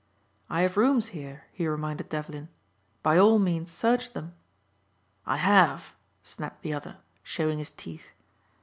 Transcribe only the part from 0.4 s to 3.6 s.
"I have rooms here," he reminded Devlin, "by all